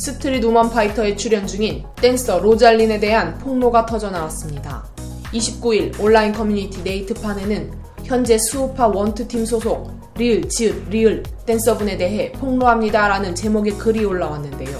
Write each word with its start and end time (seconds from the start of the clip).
스트릿 0.00 0.42
우먼 0.44 0.70
파이터에 0.70 1.14
출연 1.14 1.46
중인 1.46 1.84
댄서 1.96 2.38
로잘린에 2.38 3.00
대한 3.00 3.36
폭로가 3.36 3.84
터져 3.84 4.10
나왔습니다. 4.10 4.82
29일 5.34 6.00
온라인 6.00 6.32
커뮤니티 6.32 6.80
네이트판에는 6.80 7.70
현재 8.04 8.38
스우파 8.38 8.86
원트 8.86 9.27
팀 9.27 9.44
소속 9.44 9.90
리을, 10.16 10.48
지읒, 10.48 10.88
리을 10.88 11.22
댄서분에 11.44 11.98
대해 11.98 12.32
폭로합니다라는 12.32 13.34
제목의 13.34 13.76
글이 13.76 14.06
올라왔는데요. 14.06 14.78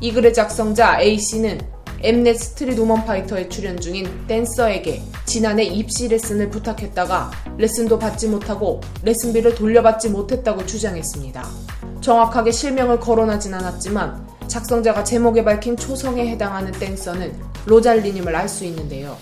이 0.00 0.12
글의 0.12 0.32
작성자 0.32 1.00
A씨는 1.00 1.60
엠넷 2.00 2.38
스트릿 2.38 2.78
우먼 2.78 3.04
파이터에 3.04 3.48
출연 3.48 3.80
중인 3.80 4.28
댄서에게 4.28 5.02
지난해 5.24 5.64
입시 5.64 6.06
레슨을 6.06 6.50
부탁했다가 6.50 7.32
레슨도 7.58 7.98
받지 7.98 8.28
못하고 8.28 8.80
레슨비를 9.02 9.56
돌려받지 9.56 10.10
못했다고 10.10 10.66
주장했습니다. 10.66 11.48
정확하게 12.00 12.52
실명을 12.52 13.00
거론하진 13.00 13.54
않았지만 13.54 14.32
작성자가 14.52 15.02
제목에 15.02 15.42
밝힌 15.44 15.78
초성에 15.78 16.28
해당하는 16.28 16.72
댄서는 16.72 17.32
로잘리님을 17.64 18.36
알 18.36 18.50
수 18.50 18.66
있는데요. 18.66 19.16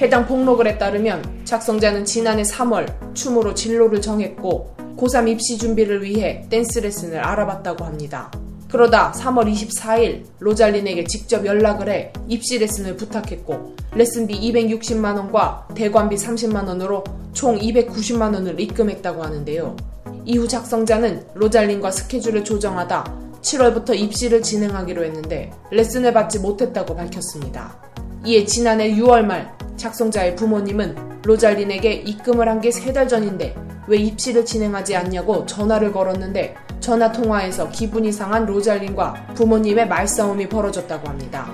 해당 0.00 0.24
폭로글에 0.26 0.78
따르면 0.78 1.42
작성자는 1.44 2.06
지난해 2.06 2.40
3월 2.40 3.14
춤으로 3.14 3.52
진로를 3.52 4.00
정했고 4.00 4.74
고3 4.96 5.28
입시 5.28 5.58
준비를 5.58 6.02
위해 6.02 6.46
댄스 6.48 6.78
레슨을 6.78 7.18
알아봤다고 7.18 7.84
합니다. 7.84 8.30
그러다 8.70 9.12
3월 9.12 9.52
24일 9.52 10.22
로잘린에게 10.38 11.04
직접 11.04 11.44
연락을 11.44 11.90
해 11.90 12.12
입시 12.26 12.58
레슨을 12.58 12.96
부탁했고 12.96 13.76
레슨비 13.92 14.40
260만원과 14.50 15.74
대관비 15.74 16.16
30만원으로 16.16 17.04
총 17.34 17.58
290만원을 17.58 18.58
입금했다고 18.58 19.22
하는데요. 19.22 19.76
이후 20.24 20.48
작성자는 20.48 21.26
로잘린과 21.34 21.90
스케줄을 21.90 22.44
조정하다 22.44 23.29
7월부터 23.42 23.94
입시를 23.98 24.42
진행하기로 24.42 25.04
했는데 25.04 25.50
레슨을 25.70 26.12
받지 26.12 26.38
못했다고 26.38 26.94
밝혔습니다. 26.96 27.76
이에 28.24 28.44
지난해 28.44 28.92
6월 28.94 29.22
말 29.22 29.52
작성자의 29.76 30.36
부모님은 30.36 31.20
로잘린에게 31.24 31.92
입금을 31.92 32.48
한 32.48 32.60
게 32.60 32.68
세 32.70 32.92
달 32.92 33.08
전인데 33.08 33.54
왜 33.86 33.96
입시를 33.96 34.44
진행하지 34.44 34.94
않냐고 34.96 35.44
전화를 35.46 35.92
걸었는데 35.92 36.54
전화 36.80 37.10
통화에서 37.12 37.70
기분이 37.70 38.12
상한 38.12 38.46
로잘린과 38.46 39.32
부모님의 39.34 39.88
말싸움이 39.88 40.48
벌어졌다고 40.48 41.08
합니다. 41.08 41.50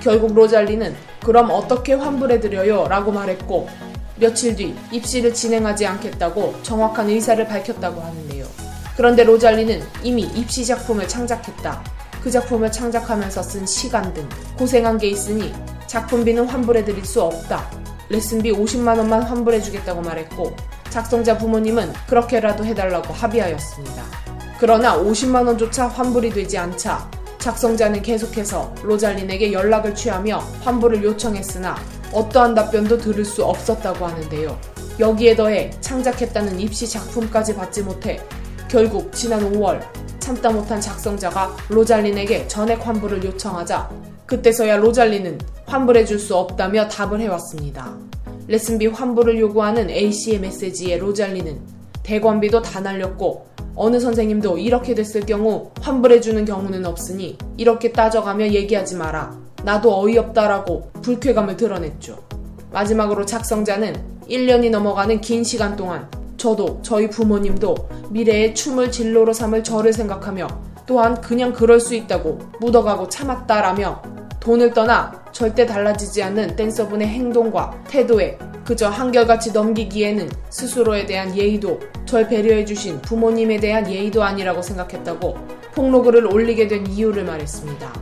결국 0.00 0.34
로잘린은 0.34 0.94
그럼 1.24 1.50
어떻게 1.50 1.94
환불해드려요? 1.94 2.86
라고 2.88 3.10
말했고 3.10 3.68
며칠 4.16 4.54
뒤 4.56 4.74
입시를 4.92 5.32
진행하지 5.34 5.86
않겠다고 5.86 6.54
정확한 6.62 7.08
의사를 7.08 7.44
밝혔다고 7.46 8.00
하는데요. 8.00 8.44
그런데 8.98 9.22
로잘리는 9.22 9.80
이미 10.02 10.22
입시 10.22 10.66
작품을 10.66 11.06
창작했다. 11.06 11.84
그 12.20 12.32
작품을 12.32 12.72
창작하면서 12.72 13.42
쓴 13.44 13.64
시간 13.64 14.12
등 14.12 14.28
고생한 14.58 14.98
게 14.98 15.06
있으니 15.06 15.54
작품비는 15.86 16.48
환불해드릴 16.48 17.04
수 17.04 17.22
없다. 17.22 17.70
레슨비 18.08 18.50
50만원만 18.50 19.20
환불해주겠다고 19.20 20.00
말했고 20.00 20.56
작성자 20.90 21.38
부모님은 21.38 21.92
그렇게라도 22.08 22.64
해달라고 22.64 23.14
합의하였습니다. 23.14 24.02
그러나 24.58 24.98
50만원조차 24.98 25.88
환불이 25.88 26.30
되지 26.30 26.58
않자 26.58 27.08
작성자는 27.38 28.02
계속해서 28.02 28.74
로잘린에게 28.82 29.52
연락을 29.52 29.94
취하며 29.94 30.38
환불을 30.62 31.04
요청했으나 31.04 31.76
어떠한 32.12 32.56
답변도 32.56 32.98
들을 32.98 33.24
수 33.24 33.44
없었다고 33.44 34.04
하는데요. 34.04 34.58
여기에 34.98 35.36
더해 35.36 35.70
창작했다는 35.80 36.58
입시 36.58 36.88
작품까지 36.88 37.54
받지 37.54 37.82
못해 37.82 38.18
결국 38.68 39.10
지난 39.14 39.40
5월 39.52 39.80
참다 40.18 40.50
못한 40.50 40.78
작성자가 40.78 41.56
로잘린에게 41.70 42.46
전액 42.48 42.86
환불을 42.86 43.24
요청하자 43.24 43.90
그때서야 44.26 44.76
로잘린은 44.76 45.38
환불해줄 45.64 46.18
수 46.18 46.36
없다며 46.36 46.86
답을 46.88 47.18
해왔습니다. 47.20 47.96
레슨비 48.46 48.88
환불을 48.88 49.40
요구하는 49.40 49.88
A씨의 49.88 50.40
메시지에 50.40 50.98
로잘린은 50.98 51.58
대관비도 52.02 52.60
다 52.60 52.80
날렸고 52.80 53.46
어느 53.74 53.98
선생님도 54.00 54.58
이렇게 54.58 54.94
됐을 54.94 55.22
경우 55.22 55.70
환불해주는 55.80 56.44
경우는 56.44 56.84
없으니 56.84 57.38
이렇게 57.56 57.92
따져가며 57.92 58.48
얘기하지 58.48 58.96
마라. 58.96 59.34
나도 59.64 59.98
어이없다라고 59.98 60.90
불쾌감을 61.02 61.56
드러냈죠. 61.56 62.18
마지막으로 62.70 63.24
작성자는 63.24 63.94
1년이 64.28 64.70
넘어가는 64.70 65.22
긴 65.22 65.42
시간 65.42 65.74
동안 65.74 66.08
저도 66.38 66.78
저희 66.82 67.10
부모님도 67.10 67.74
미래의 68.10 68.54
춤을 68.54 68.92
진로로 68.92 69.32
삼을 69.32 69.64
저를 69.64 69.92
생각하며 69.92 70.46
또한 70.86 71.20
그냥 71.20 71.52
그럴 71.52 71.80
수 71.80 71.94
있다고 71.94 72.38
묻어가고 72.60 73.08
참았다라며 73.08 74.00
돈을 74.40 74.72
떠나 74.72 75.22
절대 75.32 75.66
달라지지 75.66 76.22
않는 76.22 76.56
댄서분의 76.56 77.08
행동과 77.08 77.82
태도에 77.88 78.38
그저 78.64 78.88
한결같이 78.88 79.52
넘기기에는 79.52 80.30
스스로에 80.50 81.06
대한 81.06 81.36
예의도 81.36 81.80
절 82.06 82.28
배려해주신 82.28 83.02
부모님에 83.02 83.58
대한 83.58 83.90
예의도 83.90 84.22
아니라고 84.22 84.62
생각했다고 84.62 85.36
폭로글을 85.74 86.32
올리게 86.32 86.68
된 86.68 86.86
이유를 86.86 87.24
말했습니다. 87.24 87.92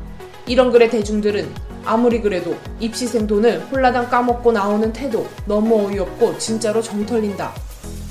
이런 0.47 0.71
글의 0.71 0.91
대중들은 0.91 1.49
아무리 1.85 2.21
그래도 2.21 2.55
입시생 2.81 3.27
돈을 3.27 3.61
홀라당 3.73 4.09
까먹고 4.09 4.53
나오는 4.53 4.93
태도 4.93 5.27
너무 5.47 5.87
어이없고 5.87 6.39
진짜로 6.39 6.83
정 6.83 7.07
털린다. 7.07 7.53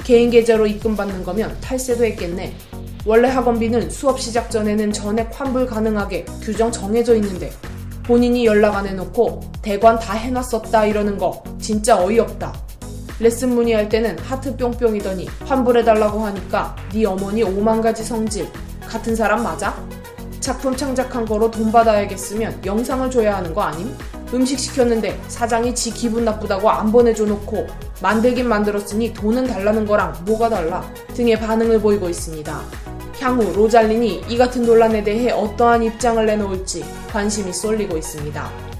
개인 0.05 0.29
계좌로 0.29 0.67
입금받는 0.67 1.23
거면 1.23 1.57
탈세도 1.61 2.05
했겠네. 2.05 2.53
원래 3.07 3.27
학원비는 3.27 3.89
수업 3.89 4.21
시작 4.21 4.51
전에는 4.51 4.93
전액 4.93 5.31
환불 5.33 5.65
가능하게 5.65 6.25
규정 6.43 6.71
정해져 6.71 7.15
있는데 7.15 7.51
본인이 8.03 8.45
연락 8.45 8.75
안 8.75 8.85
해놓고 8.85 9.41
대관 9.63 9.97
다 9.97 10.13
해놨었다 10.13 10.85
이러는 10.85 11.17
거 11.17 11.43
진짜 11.59 11.99
어이없다. 11.99 12.53
레슨 13.19 13.55
문의할 13.55 13.89
때는 13.89 14.19
하트 14.19 14.55
뿅뿅이더니 14.55 15.27
환불해달라고 15.43 16.19
하니까 16.19 16.75
네 16.93 17.03
어머니 17.05 17.41
오만 17.41 17.81
가지 17.81 18.03
성질 18.03 18.47
같은 18.81 19.15
사람 19.15 19.41
맞아? 19.41 19.75
작품 20.39 20.75
창작한 20.75 21.25
거로 21.25 21.49
돈 21.49 21.71
받아야겠으면 21.71 22.61
영상을 22.63 23.09
줘야 23.09 23.37
하는 23.37 23.55
거 23.55 23.61
아님? 23.63 23.91
음식 24.31 24.59
시켰는데 24.59 25.19
사장이 25.29 25.73
지 25.73 25.89
기분 25.89 26.25
나쁘다고 26.25 26.69
안 26.69 26.91
보내줘 26.91 27.25
놓고 27.25 27.65
만들긴 28.01 28.47
만들었으니 28.47 29.13
돈은 29.13 29.47
달라는 29.47 29.85
거랑 29.85 30.23
뭐가 30.25 30.49
달라 30.49 30.83
등의 31.13 31.39
반응을 31.39 31.79
보이고 31.79 32.09
있습니다. 32.09 32.61
향후 33.19 33.53
로잘린이 33.53 34.23
이 34.27 34.37
같은 34.37 34.63
논란에 34.65 35.03
대해 35.03 35.31
어떠한 35.31 35.83
입장을 35.83 36.25
내놓을지 36.25 36.83
관심이 37.11 37.53
쏠리고 37.53 37.97
있습니다. 37.97 38.74